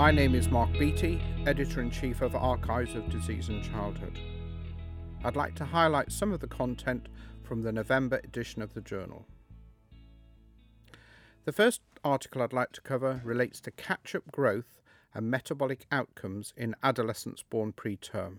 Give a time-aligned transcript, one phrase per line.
[0.00, 4.18] My name is Mark Beattie, Editor in Chief of Archives of Disease in Childhood.
[5.22, 7.10] I'd like to highlight some of the content
[7.42, 9.26] from the November edition of the journal.
[11.44, 14.80] The first article I'd like to cover relates to catch up growth
[15.12, 18.38] and metabolic outcomes in adolescents born preterm.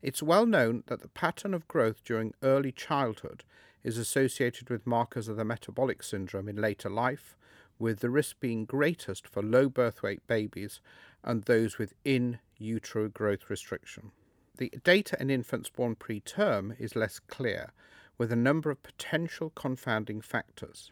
[0.00, 3.42] It's well known that the pattern of growth during early childhood
[3.82, 7.36] is associated with markers of the metabolic syndrome in later life,
[7.78, 10.80] with the risk being greatest for low birth weight babies
[11.22, 14.10] and those with in utero growth restriction.
[14.56, 17.72] The data in infants born preterm is less clear,
[18.16, 20.90] with a number of potential confounding factors,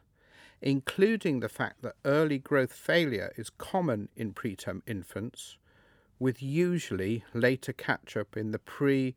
[0.62, 5.56] including the fact that early growth failure is common in preterm infants,
[6.18, 9.16] with usually later catch up in the pre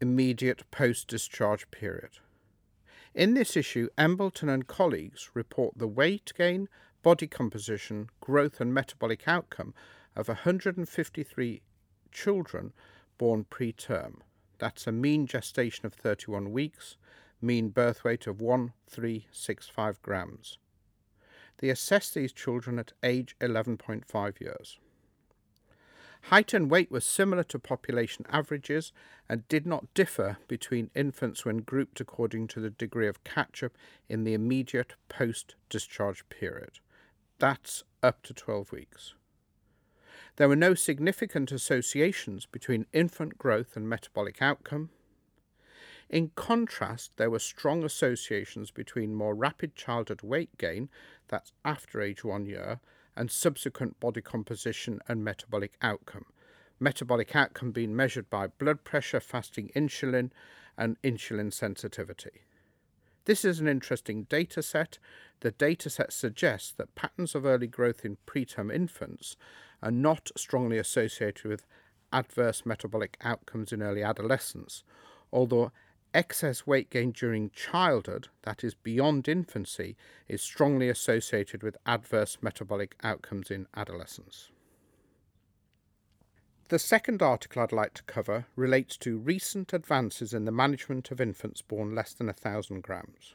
[0.00, 2.20] immediate post discharge period.
[3.14, 6.68] In this issue, Embleton and colleagues report the weight gain,
[7.02, 9.74] body composition, growth, and metabolic outcome
[10.14, 11.62] of 153
[12.12, 12.72] children
[13.16, 14.20] born preterm.
[14.58, 16.96] That's a mean gestation of 31 weeks,
[17.40, 20.58] mean birth weight of 1365 grams.
[21.58, 24.78] They assess these children at age 11.5 years.
[26.22, 28.92] Height and weight were similar to population averages
[29.28, 33.72] and did not differ between infants when grouped according to the degree of catch up
[34.08, 36.80] in the immediate post discharge period.
[37.38, 39.14] That's up to 12 weeks.
[40.36, 44.90] There were no significant associations between infant growth and metabolic outcome.
[46.08, 50.88] In contrast, there were strong associations between more rapid childhood weight gain,
[51.28, 52.80] that's after age one year,
[53.18, 56.26] and subsequent body composition and metabolic outcome.
[56.78, 60.30] Metabolic outcome being measured by blood pressure, fasting insulin,
[60.78, 62.42] and insulin sensitivity.
[63.24, 64.98] This is an interesting data set.
[65.40, 69.36] The data set suggests that patterns of early growth in preterm infants
[69.82, 71.66] are not strongly associated with
[72.12, 74.84] adverse metabolic outcomes in early adolescence,
[75.32, 75.72] although
[76.14, 79.96] excess weight gain during childhood, that is beyond infancy,
[80.28, 84.50] is strongly associated with adverse metabolic outcomes in adolescence.
[86.68, 91.20] The second article I'd like to cover relates to recent advances in the management of
[91.20, 93.34] infants born less than 1,000 grams.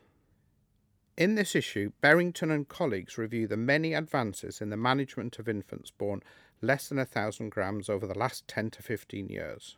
[1.18, 5.92] In this issue, Berrington and colleagues review the many advances in the management of infants
[5.92, 6.22] born
[6.62, 9.78] less than 1,000 grams over the last 10 to 15 years.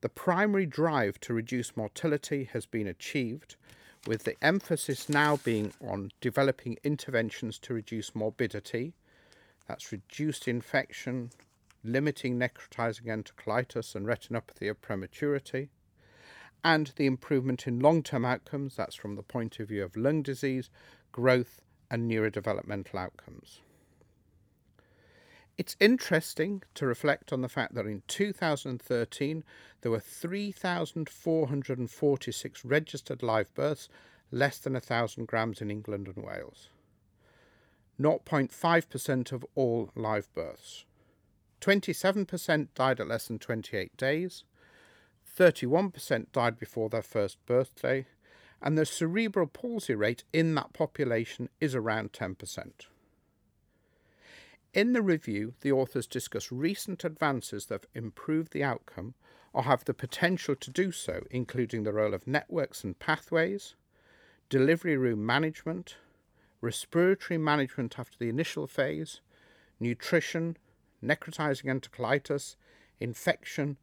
[0.00, 3.56] The primary drive to reduce mortality has been achieved,
[4.06, 8.94] with the emphasis now being on developing interventions to reduce morbidity,
[9.66, 11.30] that's reduced infection,
[11.84, 15.68] limiting necrotizing enterocolitis and retinopathy of prematurity,
[16.64, 20.22] and the improvement in long term outcomes, that's from the point of view of lung
[20.22, 20.70] disease,
[21.12, 23.60] growth, and neurodevelopmental outcomes.
[25.60, 29.44] It's interesting to reflect on the fact that in 2013
[29.82, 33.90] there were 3,446 registered live births,
[34.30, 36.70] less than 1,000 grams in England and Wales.
[38.00, 40.86] 0.5% of all live births.
[41.60, 44.44] 27% died at less than 28 days,
[45.38, 48.06] 31% died before their first birthday,
[48.62, 52.86] and the cerebral palsy rate in that population is around 10%.
[54.72, 59.14] In the review, the authors discuss recent advances that have improved the outcome
[59.52, 63.74] or have the potential to do so, including the role of networks and pathways,
[64.48, 65.96] delivery room management,
[66.60, 69.20] respiratory management after the initial phase,
[69.80, 70.56] nutrition,
[71.04, 72.54] necrotizing enterocolitis,
[73.00, 73.76] infection,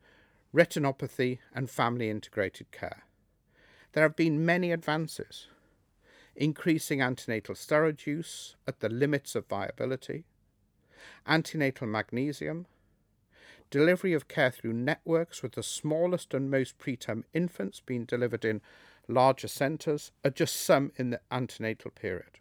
[0.55, 3.03] retinopathy, and family integrated care.
[3.91, 5.47] There have been many advances,
[6.33, 10.23] increasing antenatal steroid use at the limits of viability
[11.25, 12.65] antenatal magnesium,
[13.69, 18.61] delivery of care through networks with the smallest and most preterm infants being delivered in
[19.07, 22.39] larger centres are just some in the antenatal period.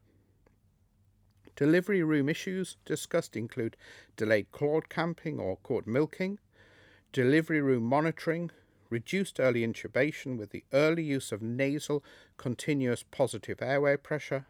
[1.54, 3.76] Delivery room issues discussed include
[4.16, 6.38] delayed cord clamping or cord milking,
[7.12, 8.50] delivery room monitoring,
[8.90, 12.04] reduced early intubation with the early use of nasal
[12.36, 14.46] continuous positive airway pressure,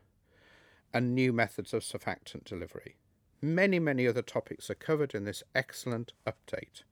[0.92, 2.96] and new methods of surfactant delivery.
[3.42, 6.82] Many, many other topics are covered in this excellent update.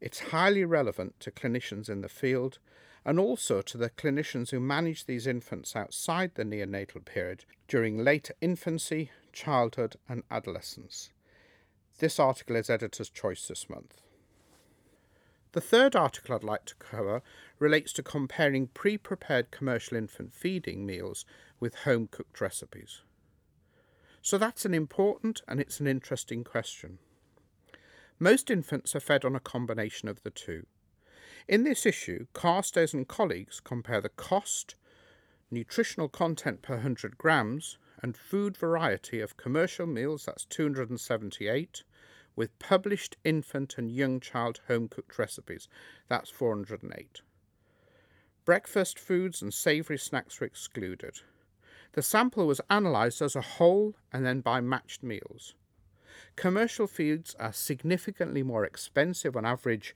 [0.00, 2.58] It's highly relevant to clinicians in the field
[3.04, 8.34] and also to the clinicians who manage these infants outside the neonatal period during later
[8.40, 11.10] infancy, childhood, and adolescence.
[11.98, 14.00] This article is editor's choice this month.
[15.52, 17.22] The third article I'd like to cover
[17.58, 21.24] relates to comparing pre prepared commercial infant feeding meals
[21.58, 23.02] with home cooked recipes.
[24.22, 26.98] So that's an important and it's an interesting question.
[28.18, 30.66] Most infants are fed on a combination of the two.
[31.48, 34.74] In this issue, Carstairs and colleagues compare the cost,
[35.50, 41.82] nutritional content per 100 grams, and food variety of commercial meals, that's 278,
[42.36, 45.68] with published infant and young child home cooked recipes,
[46.08, 47.22] that's 408.
[48.44, 51.20] Breakfast foods and savoury snacks were excluded.
[51.92, 55.54] The sample was analysed as a whole and then by matched meals.
[56.36, 59.94] Commercial foods are significantly more expensive on average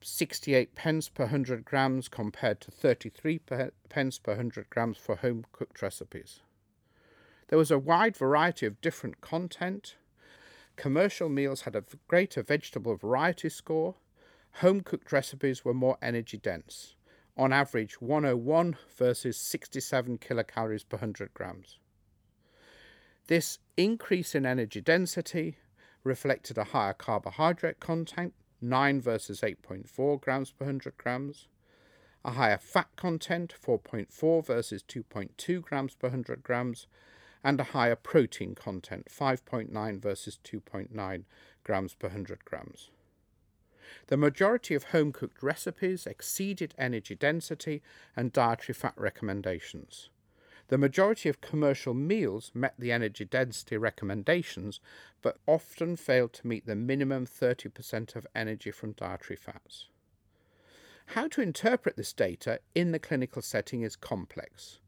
[0.00, 3.40] 68 pence per 100 grams compared to 33
[3.88, 6.40] pence per 100 grams for home cooked recipes.
[7.48, 9.96] There was a wide variety of different content.
[10.74, 13.94] Commercial meals had a greater vegetable variety score.
[14.54, 16.95] Home cooked recipes were more energy dense,
[17.36, 21.78] on average 101 versus 67 kilocalories per 100 grams.
[23.26, 25.58] This increase in energy density
[26.04, 31.48] reflected a higher carbohydrate content, 9 versus 8.4 grams per 100 grams,
[32.24, 36.86] a higher fat content, 4.4 versus 2.2 grams per 100 grams,
[37.44, 41.24] and a higher protein content, 5.9 versus 2.9
[41.64, 42.90] grams per 100 grams.
[44.08, 47.82] The majority of home cooked recipes exceeded energy density
[48.16, 50.10] and dietary fat recommendations.
[50.68, 54.80] The majority of commercial meals met the energy density recommendations,
[55.22, 59.86] but often failed to meet the minimum 30% of energy from dietary fats.
[61.10, 64.80] How to interpret this data in the clinical setting is complex.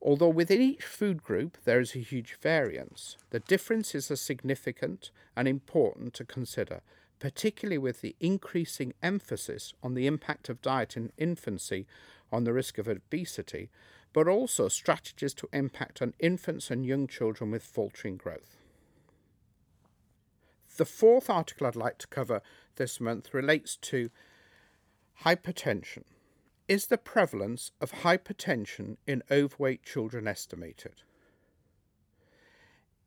[0.00, 5.48] Although within each food group there is a huge variance, the differences are significant and
[5.48, 6.82] important to consider,
[7.18, 11.86] particularly with the increasing emphasis on the impact of diet in infancy
[12.30, 13.70] on the risk of obesity,
[14.12, 18.56] but also strategies to impact on infants and young children with faltering growth.
[20.76, 22.40] The fourth article I'd like to cover
[22.76, 24.10] this month relates to
[25.24, 26.04] hypertension.
[26.68, 31.02] Is the prevalence of hypertension in overweight children estimated?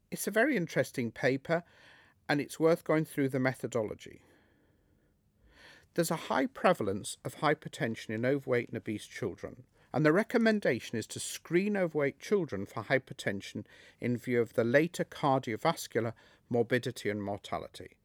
[0.10, 1.64] It's a very interesting paper
[2.32, 4.22] and it's worth going through the methodology.
[5.96, 9.64] There's a high prevalence of hypertension in overweight and obese children,
[9.94, 13.66] and the recommendation is to screen overweight children for hypertension
[14.00, 16.14] in view of the later cardiovascular
[16.50, 17.98] morbidity and mortality.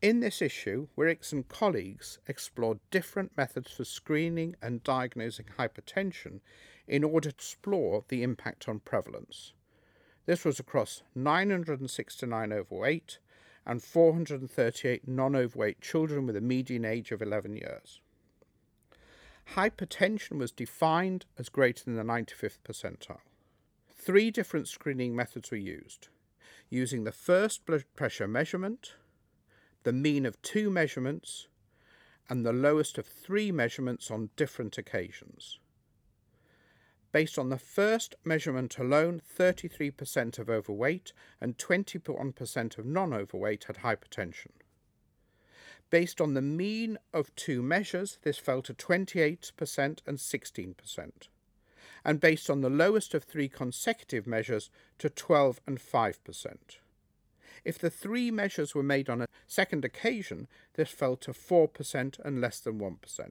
[0.00, 6.42] In this issue, Wirix and colleagues explored different methods for screening and diagnosing hypertension
[6.86, 9.52] in order to explore the impact on prevalence.
[10.26, 13.18] This was across 969 overweight
[13.68, 18.00] and 438 non overweight children with a median age of 11 years.
[19.54, 23.20] Hypertension was defined as greater than the 95th percentile.
[23.90, 26.08] Three different screening methods were used
[26.70, 28.94] using the first blood pressure measurement,
[29.84, 31.48] the mean of two measurements,
[32.28, 35.58] and the lowest of three measurements on different occasions.
[37.10, 43.78] Based on the first measurement alone, 33% of overweight and 21% of non overweight had
[43.78, 44.50] hypertension.
[45.90, 51.12] Based on the mean of two measures, this fell to 28% and 16%.
[52.04, 56.56] And based on the lowest of three consecutive measures, to 12 and 5%.
[57.64, 62.40] If the three measures were made on a second occasion, this fell to 4% and
[62.40, 63.30] less than 1%.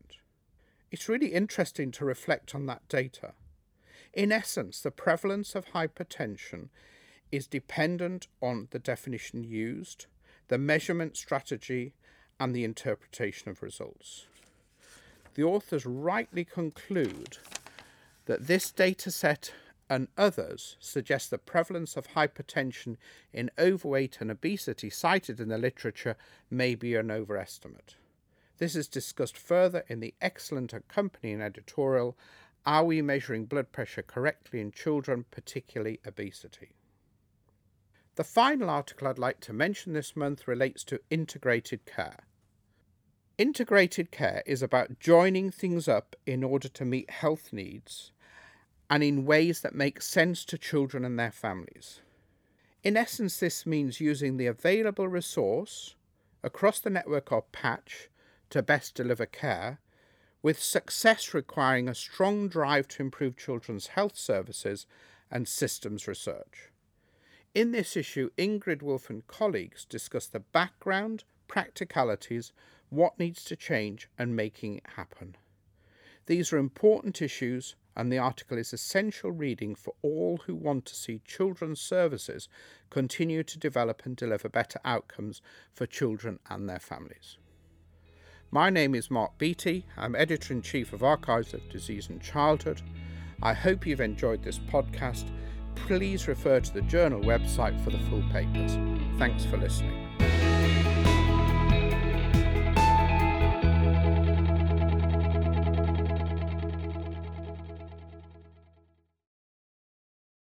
[0.90, 3.34] It's really interesting to reflect on that data.
[4.14, 6.70] In essence, the prevalence of hypertension
[7.32, 10.06] is dependent on the definition used,
[10.48, 11.94] the measurement strategy,
[12.40, 14.28] and the interpretation of results.
[15.34, 17.38] The authors rightly conclude
[18.26, 19.54] that this data set
[19.90, 22.98] and others suggest the prevalence of hypertension
[23.32, 26.18] in overweight and obesity cited in the literature
[26.50, 27.96] may be an overestimate.
[28.58, 32.18] This is discussed further in the excellent accompanying editorial
[32.68, 36.76] Are We Measuring Blood Pressure Correctly in Children, particularly Obesity?
[38.16, 42.26] The final article I'd like to mention this month relates to integrated care.
[43.38, 48.12] Integrated care is about joining things up in order to meet health needs
[48.90, 52.02] and in ways that make sense to children and their families.
[52.84, 55.96] In essence, this means using the available resource
[56.44, 58.10] across the network of patch
[58.50, 59.80] to best deliver care,
[60.48, 64.86] with success requiring a strong drive to improve children's health services
[65.30, 66.70] and systems research.
[67.54, 72.54] In this issue, Ingrid Wolfe and colleagues discuss the background, practicalities,
[72.90, 75.36] what needs to change, and making it happen.
[76.28, 80.96] These are important issues, and the article is essential reading for all who want to
[80.96, 82.48] see children's services
[82.90, 85.42] continue to develop and deliver better outcomes
[85.74, 87.38] for children and their families.
[88.52, 89.86] My name is Mark Beattie.
[89.98, 92.82] I'm editor in chief of Archives of Disease in Childhood.
[93.44, 95.30] I hope you've enjoyed this podcast.
[95.76, 98.78] Please refer to the journal website for the full papers.
[99.18, 100.07] Thanks for listening.